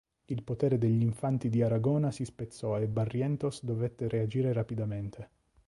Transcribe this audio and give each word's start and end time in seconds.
Il 0.25 0.41
potere 0.41 0.79
degli 0.79 1.03
infanti 1.03 1.47
di 1.47 1.61
Aragona 1.61 2.09
si 2.09 2.25
spezzò 2.25 2.79
e 2.79 2.87
Barrientos 2.87 3.63
dovette 3.63 4.07
reagire 4.09 4.51
rapidamente. 4.51 5.29